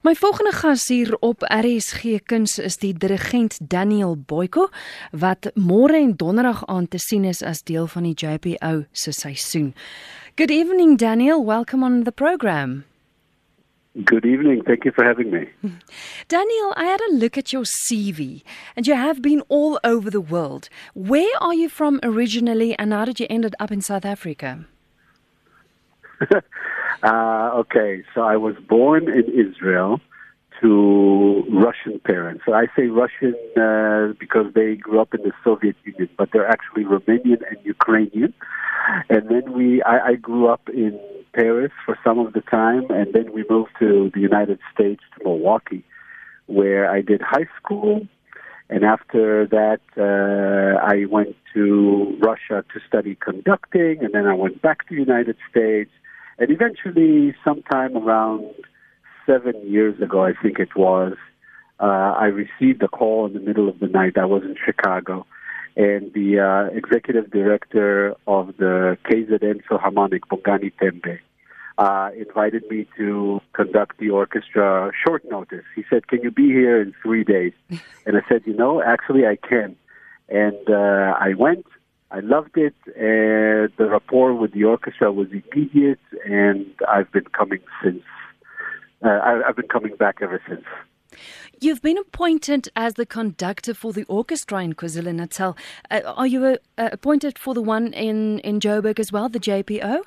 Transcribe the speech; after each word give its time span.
My 0.00 0.14
volgende 0.14 0.52
gas 0.52 0.88
hier 0.88 1.16
op 1.18 1.42
RSG 1.42 2.22
Kuns 2.24 2.58
is 2.58 2.78
die 2.80 2.94
dirigent 2.96 3.58
Daniel 3.60 4.16
Boyko 4.16 4.70
wat 5.12 5.50
môre 5.54 5.98
en 6.00 6.14
donderdag 6.16 6.62
aan 6.66 6.88
te 6.88 6.98
sien 6.98 7.24
is 7.28 7.42
as 7.44 7.60
deel 7.62 7.86
van 7.86 8.06
die 8.08 8.14
JPO 8.16 8.86
se 8.92 9.12
seisoen. 9.12 9.74
Good 10.40 10.50
evening 10.50 10.96
Daniel, 10.98 11.44
welcome 11.44 11.84
on 11.84 12.04
the 12.04 12.12
program. 12.12 12.84
Good 14.04 14.24
evening. 14.24 14.62
Thank 14.64 14.84
you 14.84 14.94
for 14.94 15.04
having 15.04 15.30
me. 15.30 15.52
Daniel, 16.28 16.72
I 16.78 16.84
had 16.84 17.00
a 17.00 17.12
look 17.12 17.36
at 17.36 17.52
your 17.52 17.66
CV 17.66 18.40
and 18.76 18.86
you 18.86 18.96
have 18.96 19.20
been 19.20 19.42
all 19.48 19.78
over 19.84 20.10
the 20.10 20.24
world. 20.30 20.70
Where 20.94 21.36
are 21.42 21.54
you 21.54 21.68
from 21.68 22.00
originally 22.02 22.74
and 22.78 22.94
how 22.94 23.04
did 23.04 23.20
you 23.20 23.26
end 23.28 23.54
up 23.60 23.70
in 23.70 23.82
South 23.82 24.06
Africa? 24.06 24.64
Uh, 27.02 27.50
okay, 27.54 28.02
so 28.14 28.22
I 28.22 28.36
was 28.36 28.56
born 28.68 29.08
in 29.08 29.24
Israel 29.28 30.00
to 30.60 31.44
Russian 31.50 31.98
parents. 32.00 32.42
So 32.46 32.52
I 32.52 32.66
say 32.76 32.86
Russian 32.88 33.34
uh, 33.56 34.12
because 34.18 34.52
they 34.54 34.76
grew 34.76 35.00
up 35.00 35.14
in 35.14 35.22
the 35.22 35.32
Soviet 35.42 35.76
Union, 35.84 36.08
but 36.16 36.30
they're 36.32 36.48
actually 36.48 36.84
Romanian 36.84 37.40
and 37.48 37.56
Ukrainian. 37.64 38.34
And 39.08 39.28
then 39.28 39.52
we, 39.52 39.82
I, 39.82 40.08
I 40.08 40.14
grew 40.14 40.48
up 40.48 40.68
in 40.68 40.98
Paris 41.32 41.72
for 41.84 41.98
some 42.04 42.18
of 42.18 42.32
the 42.32 42.40
time, 42.42 42.90
and 42.90 43.12
then 43.12 43.32
we 43.32 43.44
moved 43.48 43.70
to 43.78 44.10
the 44.12 44.20
United 44.20 44.58
States 44.74 45.02
to 45.16 45.24
Milwaukee, 45.24 45.84
where 46.46 46.90
I 46.90 47.00
did 47.00 47.22
high 47.22 47.48
school. 47.58 48.06
And 48.68 48.84
after 48.84 49.46
that, 49.46 49.80
uh, 49.96 50.84
I 50.84 51.06
went 51.06 51.36
to 51.54 52.16
Russia 52.20 52.64
to 52.72 52.80
study 52.86 53.16
conducting, 53.16 53.98
and 54.04 54.12
then 54.12 54.26
I 54.26 54.34
went 54.34 54.62
back 54.62 54.88
to 54.88 54.94
the 54.94 55.00
United 55.00 55.36
States 55.50 55.90
and 56.40 56.50
eventually, 56.50 57.34
sometime 57.44 57.96
around 57.96 58.46
seven 59.26 59.54
years 59.70 60.00
ago, 60.00 60.24
I 60.24 60.32
think 60.42 60.58
it 60.58 60.74
was, 60.74 61.14
uh, 61.78 61.84
I 61.84 62.26
received 62.26 62.82
a 62.82 62.88
call 62.88 63.26
in 63.26 63.34
the 63.34 63.40
middle 63.40 63.68
of 63.68 63.78
the 63.78 63.88
night. 63.88 64.16
I 64.16 64.24
was 64.24 64.42
in 64.42 64.56
Chicago, 64.64 65.26
and 65.76 66.10
the 66.14 66.40
uh, 66.40 66.74
executive 66.74 67.30
director 67.30 68.14
of 68.26 68.56
the 68.56 68.96
KZN 69.04 69.60
Philharmonic, 69.68 70.26
Bongani 70.28 70.72
Tembe, 70.80 71.18
uh, 71.76 72.10
invited 72.16 72.64
me 72.70 72.86
to 72.96 73.40
conduct 73.52 73.98
the 73.98 74.08
orchestra 74.08 74.92
short 75.06 75.22
notice. 75.30 75.64
He 75.76 75.84
said, 75.90 76.08
Can 76.08 76.22
you 76.22 76.30
be 76.30 76.46
here 76.46 76.80
in 76.80 76.94
three 77.02 77.24
days? 77.24 77.52
And 78.06 78.16
I 78.16 78.20
said, 78.30 78.42
You 78.46 78.54
know, 78.54 78.82
actually, 78.82 79.26
I 79.26 79.36
can. 79.36 79.76
And 80.30 80.70
uh, 80.70 81.16
I 81.20 81.34
went. 81.36 81.66
I 82.10 82.20
loved 82.20 82.56
it. 82.56 82.74
And 82.96 83.70
the 83.76 83.88
rapport 83.90 84.34
with 84.34 84.52
the 84.52 84.64
orchestra 84.64 85.12
was 85.12 85.28
immediate, 85.28 86.00
and 86.24 86.66
I've 86.88 87.10
been 87.12 87.26
coming 87.36 87.60
since. 87.82 88.02
Uh, 89.04 89.08
I, 89.08 89.48
I've 89.48 89.56
been 89.56 89.68
coming 89.68 89.96
back 89.96 90.16
ever 90.20 90.40
since. 90.48 90.64
You've 91.60 91.82
been 91.82 91.98
appointed 91.98 92.68
as 92.74 92.94
the 92.94 93.06
conductor 93.06 93.74
for 93.74 93.92
the 93.92 94.04
orchestra 94.04 94.62
in 94.62 94.74
KwaZulu 94.74 95.14
Natal. 95.14 95.56
Uh, 95.90 96.00
are 96.04 96.26
you 96.26 96.44
uh, 96.44 96.56
appointed 96.78 97.38
for 97.38 97.54
the 97.54 97.62
one 97.62 97.92
in, 97.92 98.38
in 98.40 98.60
Joburg 98.60 98.98
as 98.98 99.12
well, 99.12 99.28
the 99.28 99.40
JPO? 99.40 100.02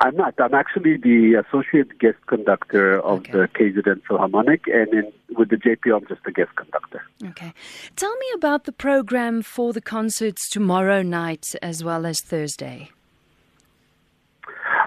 I'm 0.00 0.16
not. 0.16 0.34
I'm 0.38 0.54
actually 0.54 0.96
the 0.96 1.42
associate 1.46 1.98
guest 1.98 2.18
conductor 2.26 3.00
of 3.00 3.20
okay. 3.20 3.32
the 3.32 3.48
KZN 3.48 4.02
Philharmonic, 4.06 4.66
and 4.66 4.88
in, 4.92 5.12
with 5.36 5.50
the 5.50 5.56
JPO, 5.56 5.96
I'm 5.96 6.06
just 6.06 6.20
a 6.26 6.32
guest 6.32 6.54
conductor. 6.56 7.02
Okay. 7.24 7.52
Tell 7.96 8.14
me 8.16 8.26
about 8.34 8.64
the 8.64 8.72
program 8.72 9.42
for 9.42 9.72
the 9.72 9.80
concerts 9.80 10.48
tomorrow 10.48 11.02
night 11.02 11.54
as 11.62 11.82
well 11.82 12.04
as 12.06 12.20
Thursday. 12.20 12.90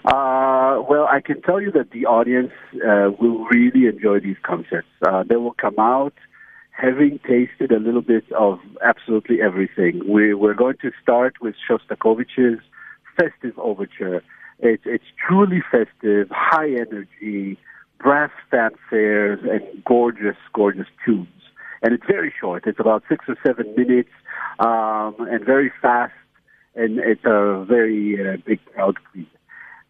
Uh, 0.06 0.82
well, 0.90 1.08
I 1.10 1.22
can 1.24 1.42
tell 1.42 1.62
you 1.62 1.72
that 1.72 1.92
the 1.92 2.06
audience 2.06 2.52
uh, 2.76 3.12
will 3.20 3.46
really 3.46 3.88
enjoy 3.88 4.20
these 4.20 4.38
concerts. 4.44 4.88
Uh, 5.06 5.24
they 5.24 5.36
will 5.36 5.54
come 5.54 5.78
out 5.78 6.14
having 6.72 7.20
tasted 7.28 7.72
a 7.72 7.80
little 7.80 8.02
bit 8.02 8.24
of 8.32 8.60
absolutely 8.82 9.42
everything. 9.42 10.02
We, 10.08 10.34
we're 10.34 10.54
going 10.54 10.78
to 10.82 10.92
start 11.02 11.36
with 11.42 11.56
Shostakovich's 11.70 12.62
Festive 13.18 13.58
Overture 13.60 14.24
it's 14.60 14.84
it's 14.86 15.06
truly 15.26 15.62
festive, 15.72 16.28
high 16.32 16.70
energy, 16.70 17.58
brass 18.00 18.32
fanfares, 18.52 19.42
and 19.50 19.84
gorgeous, 19.86 20.38
gorgeous 20.54 20.88
tunes. 21.06 21.28
And 21.82 21.94
it's 21.94 22.04
very 22.06 22.34
short. 22.40 22.68
It's 22.68 22.80
about 22.80 23.04
six 23.08 23.26
or 23.30 23.38
seven 23.46 23.74
minutes, 23.76 24.10
um, 24.60 25.16
and 25.20 25.46
very 25.46 25.72
fast. 25.82 26.14
And 26.76 27.00
it's 27.00 27.24
a 27.24 27.66
very 27.68 28.18
uh, 28.20 28.38
big 28.46 28.60
crowd. 28.66 28.98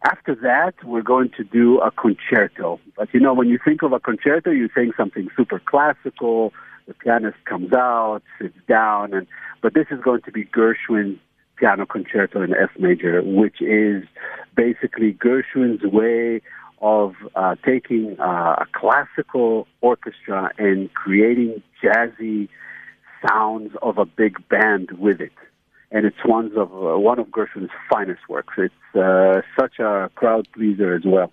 After 0.04 0.34
that, 0.36 0.74
we're 0.84 1.02
going 1.02 1.30
to 1.36 1.44
do 1.44 1.78
a 1.80 1.90
concerto. 1.90 2.80
But 2.96 3.12
you 3.12 3.20
know, 3.20 3.34
when 3.34 3.48
you 3.48 3.58
think 3.62 3.82
of 3.82 3.92
a 3.92 4.00
concerto, 4.00 4.50
you 4.50 4.68
think 4.72 4.94
something 4.96 5.28
super 5.36 5.58
classical. 5.58 6.52
The 6.86 6.94
pianist 6.94 7.36
comes 7.44 7.72
out, 7.72 8.22
sits 8.40 8.56
down, 8.68 9.14
and 9.14 9.26
but 9.62 9.74
this 9.74 9.86
is 9.90 10.00
going 10.00 10.22
to 10.22 10.32
be 10.32 10.44
Gershwin's 10.44 11.18
piano 11.60 11.84
concerto 11.86 12.42
in 12.42 12.54
F 12.54 12.70
major, 12.78 13.22
which 13.22 13.60
is 13.60 14.02
basically 14.56 15.12
Gershwin's 15.12 15.82
way 15.84 16.40
of 16.80 17.14
uh, 17.36 17.56
taking 17.64 18.16
uh, 18.18 18.64
a 18.64 18.66
classical 18.72 19.66
orchestra 19.82 20.50
and 20.56 20.92
creating 20.94 21.62
jazzy 21.82 22.48
sounds 23.28 23.72
of 23.82 23.98
a 23.98 24.06
big 24.06 24.36
band 24.48 24.92
with 24.92 25.20
it. 25.20 25.32
And 25.92 26.06
it's 26.06 26.24
one 26.24 26.46
of 26.56 26.72
uh, 26.72 26.98
one 26.98 27.18
of 27.18 27.26
Gershwin's 27.26 27.70
finest 27.90 28.22
works. 28.28 28.54
It's 28.56 28.96
uh, 28.96 29.42
such 29.60 29.78
a 29.78 30.10
crowd 30.14 30.48
pleaser 30.54 30.94
as 30.94 31.02
well. 31.04 31.30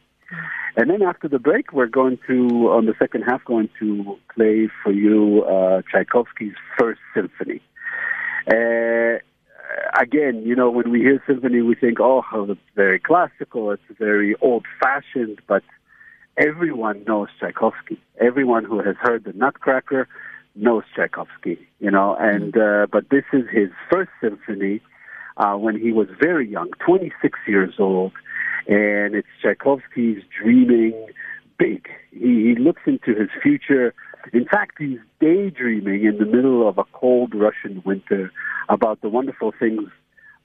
And 0.75 0.89
then 0.89 1.01
after 1.01 1.27
the 1.29 1.39
break, 1.39 1.71
we're 1.71 1.87
going 1.87 2.19
to, 2.27 2.69
on 2.69 2.85
the 2.85 2.93
second 2.99 3.23
half, 3.23 3.43
going 3.45 3.69
to 3.79 4.17
play 4.35 4.67
for 4.83 4.91
you 4.91 5.43
uh, 5.43 5.81
Tchaikovsky's 5.89 6.53
First 6.77 6.99
Symphony. 7.15 7.61
Again, 9.99 10.43
you 10.45 10.55
know, 10.55 10.69
when 10.69 10.91
we 10.91 10.99
hear 10.99 11.21
symphony, 11.27 11.61
we 11.61 11.75
think, 11.75 11.99
oh, 11.99 12.23
it's 12.49 12.59
very 12.75 12.99
classical, 12.99 13.71
it's 13.71 13.81
very 13.97 14.35
old 14.41 14.65
fashioned, 14.79 15.39
but 15.47 15.63
everyone 16.37 17.03
knows 17.07 17.29
Tchaikovsky. 17.39 17.99
Everyone 18.19 18.63
who 18.63 18.81
has 18.81 18.95
heard 19.01 19.23
the 19.23 19.33
Nutcracker 19.33 20.07
knows 20.55 20.83
Tchaikovsky, 20.95 21.59
you 21.79 21.91
know, 21.91 22.15
and, 22.19 22.53
mm-hmm. 22.53 22.83
uh, 22.83 22.87
but 22.87 23.09
this 23.09 23.25
is 23.33 23.43
his 23.51 23.69
first 23.91 24.09
symphony, 24.21 24.81
uh, 25.37 25.55
when 25.55 25.79
he 25.79 25.91
was 25.91 26.07
very 26.19 26.49
young, 26.49 26.69
26 26.85 27.37
years 27.47 27.75
old, 27.79 28.11
and 28.67 29.15
it's 29.15 29.27
Tchaikovsky's 29.41 30.23
dreaming 30.41 30.93
big. 31.57 31.87
He, 32.11 32.49
he 32.49 32.55
looks 32.55 32.81
into 32.85 33.13
his 33.13 33.29
future. 33.41 33.93
In 34.33 34.45
fact, 34.45 34.75
he's 34.79 34.99
daydreaming 35.19 36.05
in 36.05 36.17
the 36.17 36.25
middle 36.25 36.67
of 36.67 36.77
a 36.77 36.83
cold 36.93 37.33
Russian 37.33 37.81
winter 37.85 38.31
about 38.69 39.01
the 39.01 39.09
wonderful 39.09 39.53
things 39.57 39.89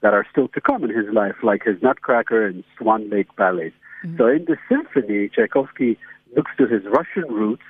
that 0.01 0.15
are 0.15 0.27
still 0.31 0.49
to 0.49 0.61
come 0.61 0.85
in 0.85 0.91
his 0.91 1.13
life, 1.13 1.37
like 1.43 1.65
his 1.65 1.81
Nutcracker 1.83 2.47
and 2.47 2.65
Swan 2.77 3.09
Lake 3.11 3.35
Ballet. 3.37 3.73
Mm-hmm. 4.05 4.17
So 4.19 4.27
in 4.27 4.45
the 4.47 4.57
symphony, 4.69 5.29
Tchaikovsky 5.29 5.99
looks 6.37 6.51
to 6.59 6.67
his 6.67 6.83
Russian 6.85 7.33
roots 7.33 7.63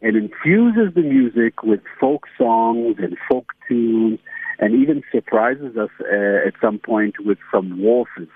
and 0.00 0.16
infuses 0.16 0.94
the 0.94 1.02
music 1.02 1.62
with 1.62 1.80
folk 2.00 2.26
songs 2.36 2.96
and 2.98 3.16
folk 3.28 3.52
tunes 3.68 4.18
and 4.58 4.74
even 4.74 5.02
surprises 5.10 5.76
us 5.76 5.90
uh, 6.00 6.46
at 6.46 6.54
some 6.60 6.78
point 6.78 7.16
with 7.24 7.38
some 7.52 7.80
waltzes. 7.80 8.28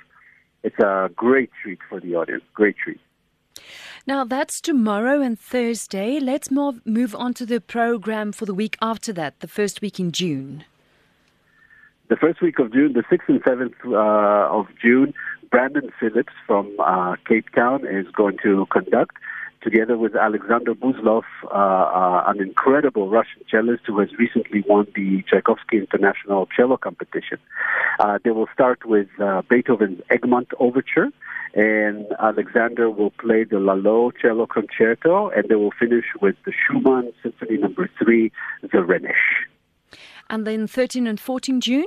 It's 0.62 0.78
a 0.78 1.08
great 1.14 1.50
treat 1.62 1.78
for 1.88 2.00
the 2.00 2.16
audience, 2.16 2.42
great 2.54 2.76
treat. 2.76 3.00
Now 4.06 4.24
that's 4.24 4.60
tomorrow 4.60 5.20
and 5.20 5.38
Thursday. 5.38 6.20
Let's 6.20 6.50
move, 6.50 7.14
on 7.14 7.34
to 7.34 7.46
the 7.46 7.60
program 7.60 8.32
for 8.32 8.46
the 8.46 8.54
week 8.54 8.76
after 8.80 9.12
that, 9.14 9.40
the 9.40 9.48
first 9.48 9.80
week 9.80 9.98
in 10.00 10.12
June 10.12 10.64
the 12.08 12.16
first 12.16 12.40
week 12.40 12.58
of 12.58 12.72
June, 12.72 12.92
the 12.92 13.02
6th 13.02 13.28
and 13.28 13.42
7th 13.42 13.74
uh, 13.84 14.56
of 14.56 14.66
June, 14.80 15.12
Brandon 15.50 15.90
Phillips 15.98 16.32
from 16.46 16.72
uh, 16.78 17.16
Cape 17.26 17.46
Town 17.54 17.86
is 17.86 18.06
going 18.12 18.38
to 18.42 18.66
conduct, 18.66 19.16
together 19.62 19.96
with 19.98 20.14
Alexander 20.14 20.74
Buzlov, 20.74 21.24
uh, 21.44 21.48
uh, 21.48 22.24
an 22.26 22.40
incredible 22.40 23.08
Russian 23.08 23.42
cellist 23.50 23.80
who 23.86 23.98
has 23.98 24.12
recently 24.18 24.62
won 24.68 24.86
the 24.94 25.22
Tchaikovsky 25.28 25.78
International 25.78 26.46
Cello 26.56 26.76
Competition. 26.76 27.38
Uh, 27.98 28.18
they 28.22 28.30
will 28.30 28.48
start 28.52 28.84
with 28.84 29.08
uh, 29.20 29.42
Beethoven's 29.48 30.00
Egmont 30.10 30.48
Overture, 30.58 31.08
and 31.54 32.06
Alexander 32.20 32.90
will 32.90 33.10
play 33.12 33.44
the 33.44 33.58
Lalo 33.58 34.10
Cello 34.10 34.46
Concerto, 34.46 35.30
and 35.30 35.48
they 35.48 35.54
will 35.54 35.72
finish 35.78 36.04
with 36.20 36.36
the 36.44 36.52
Schumann 36.52 37.12
Symphony 37.22 37.56
Number 37.56 37.82
no. 37.82 38.04
Three, 38.04 38.32
the 38.62 38.82
Rhenish. 38.82 39.46
And 40.28 40.46
then 40.46 40.66
13 40.66 41.06
and 41.06 41.18
14 41.18 41.60
June? 41.60 41.86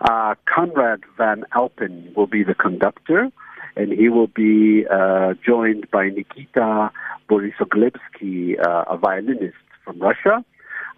Uh, 0.00 0.34
Conrad 0.46 1.02
Van 1.16 1.44
Alphen 1.54 2.14
will 2.14 2.26
be 2.26 2.42
the 2.42 2.54
conductor, 2.54 3.30
and 3.76 3.92
he 3.92 4.08
will 4.08 4.28
be 4.28 4.86
uh, 4.90 5.34
joined 5.44 5.90
by 5.90 6.08
Nikita 6.08 6.90
Borisoglebsky, 7.28 8.58
uh, 8.64 8.84
a 8.88 8.96
violinist 8.96 9.56
from 9.84 9.98
Russia, 9.98 10.44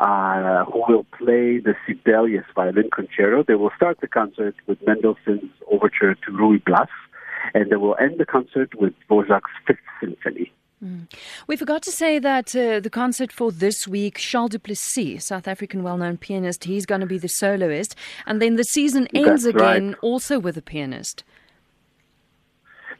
uh, 0.00 0.64
who 0.66 0.82
will 0.88 1.06
play 1.18 1.58
the 1.58 1.74
Sibelius 1.86 2.44
violin 2.54 2.90
concerto. 2.90 3.42
They 3.42 3.54
will 3.54 3.72
start 3.76 4.00
the 4.00 4.08
concert 4.08 4.54
with 4.66 4.78
Mendelssohn's 4.86 5.50
overture 5.70 6.14
to 6.14 6.30
Ruy 6.30 6.64
Blas, 6.64 6.88
and 7.54 7.70
they 7.70 7.76
will 7.76 7.96
end 8.00 8.18
the 8.18 8.26
concert 8.26 8.74
with 8.78 8.94
Dvorak's 9.08 9.50
Fifth 9.66 9.78
Symphony. 10.00 10.52
Mm. 10.84 11.12
We 11.48 11.56
forgot 11.56 11.82
to 11.82 11.90
say 11.90 12.20
that 12.20 12.54
uh, 12.54 12.78
the 12.78 12.90
concert 12.90 13.32
for 13.32 13.50
this 13.50 13.88
week, 13.88 14.18
Charles 14.18 14.50
Duplessis, 14.50 15.26
South 15.26 15.48
African 15.48 15.82
well 15.82 15.96
known 15.96 16.16
pianist, 16.16 16.64
he's 16.64 16.86
going 16.86 17.00
to 17.00 17.06
be 17.06 17.18
the 17.18 17.28
soloist. 17.28 17.96
And 18.26 18.40
then 18.40 18.54
the 18.54 18.62
season 18.62 19.08
ends 19.12 19.42
That's 19.42 19.56
again 19.56 19.88
right. 19.88 19.96
also 20.02 20.38
with 20.38 20.56
a 20.56 20.62
pianist. 20.62 21.24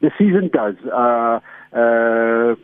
The 0.01 0.11
season 0.17 0.49
does. 0.51 0.75
Uh, 0.85 1.39
uh, 1.71 2.55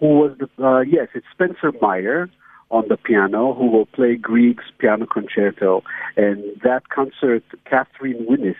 who 0.00 0.08
was 0.20 0.38
the, 0.38 0.64
uh, 0.64 0.80
yes, 0.80 1.08
it's 1.14 1.26
Spencer 1.32 1.72
Myer 1.82 2.30
on 2.70 2.88
the 2.88 2.96
piano 2.96 3.54
who 3.54 3.66
will 3.66 3.86
play 3.86 4.16
Grieg's 4.16 4.64
piano 4.78 5.06
concerto. 5.06 5.82
And 6.16 6.42
that 6.62 6.88
concert, 6.88 7.44
Catherine 7.64 8.26
Winnis 8.28 8.56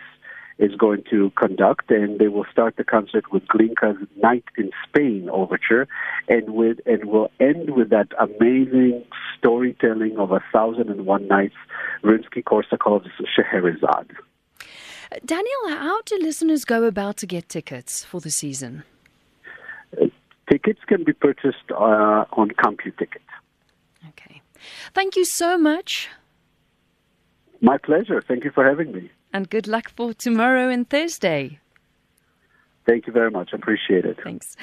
is 0.57 0.73
going 0.75 1.03
to 1.09 1.31
conduct, 1.31 1.91
and 1.91 2.17
they 2.17 2.29
will 2.29 2.45
start 2.51 2.77
the 2.77 2.83
concert 2.83 3.31
with 3.31 3.45
Glinka's 3.47 3.97
Night 4.23 4.45
in 4.57 4.71
Spain 4.87 5.29
overture, 5.29 5.85
and 6.29 6.51
with 6.51 6.79
and 6.85 7.05
will 7.05 7.29
end 7.39 7.71
with 7.71 7.89
that 7.89 8.07
amazing 8.17 9.03
storytelling 9.37 10.17
of 10.17 10.31
A 10.31 10.41
Thousand 10.53 10.89
and 10.89 11.05
One 11.05 11.27
Nights, 11.27 11.55
Rimsky-Korsakov's 12.03 13.11
Scheherazade. 13.35 14.15
Daniel, 15.25 15.67
how 15.67 16.01
do 16.03 16.17
listeners 16.21 16.65
go 16.65 16.83
about 16.83 17.17
to 17.17 17.27
get 17.27 17.49
tickets 17.49 18.03
for 18.03 18.21
the 18.21 18.31
season? 18.31 18.83
Uh, 20.01 20.05
tickets 20.49 20.79
can 20.87 21.03
be 21.03 21.13
purchased 21.13 21.69
uh, 21.71 22.25
on 22.31 22.49
CompuTicket. 22.51 23.21
Thank 24.93 25.15
you 25.15 25.25
so 25.25 25.57
much. 25.57 26.09
My 27.61 27.77
pleasure. 27.77 28.21
Thank 28.21 28.43
you 28.43 28.51
for 28.51 28.67
having 28.67 28.91
me. 28.91 29.11
And 29.33 29.49
good 29.49 29.67
luck 29.67 29.91
for 29.95 30.13
tomorrow 30.13 30.69
and 30.69 30.89
Thursday. 30.89 31.59
Thank 32.85 33.07
you 33.07 33.13
very 33.13 33.31
much. 33.31 33.51
Appreciate 33.53 34.05
it. 34.05 34.17
Thanks. 34.23 34.55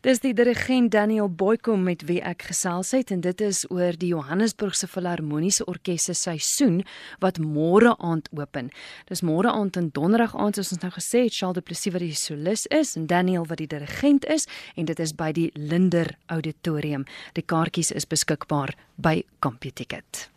Dis 0.00 0.20
die 0.22 0.32
dirigent 0.32 0.92
Daniel 0.92 1.28
Boyko 1.28 1.74
met 1.76 2.04
wie 2.08 2.20
ek 2.24 2.46
gesels 2.48 2.94
het 2.94 3.10
en 3.10 3.20
dit 3.20 3.40
is 3.44 3.64
oor 3.68 3.96
die 3.98 4.12
Johannesburgse 4.14 4.86
Filharmoniese 4.88 5.66
Orkees 5.68 6.06
se 6.08 6.14
seisoen 6.14 6.80
wat 7.20 7.40
môre 7.42 7.92
aand 7.98 8.30
open. 8.38 8.70
Dis 9.10 9.24
môre 9.26 9.52
aand 9.52 9.76
en 9.76 9.90
donderdag 9.92 10.36
aand 10.38 10.56
soos 10.56 10.72
ons 10.76 10.86
nou 10.86 10.92
gesê 10.94 11.26
het, 11.26 11.34
Charles 11.34 11.58
Duplessis 11.58 11.92
wat 11.92 12.06
die 12.06 12.14
solis 12.14 12.64
is 12.72 12.94
en 12.96 13.10
Daniel 13.10 13.44
wat 13.50 13.60
die 13.60 13.68
dirigent 13.68 14.24
is 14.30 14.48
en 14.76 14.88
dit 14.88 15.02
is 15.02 15.12
by 15.12 15.32
die 15.36 15.50
Linder 15.58 16.14
Auditorium. 16.32 17.04
Die 17.34 17.44
kaartjies 17.44 17.92
is 17.92 18.08
beskikbaar 18.08 18.78
by 18.96 19.18
CompuTicket. 19.44 20.28